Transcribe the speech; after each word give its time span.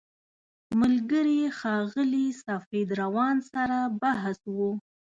ملګري 0.81 1.39
ښاغلي 1.59 2.27
سفید 2.47 2.87
روان 3.01 3.35
سره 3.51 3.77
بحث 4.01 4.39
و. 4.55 4.57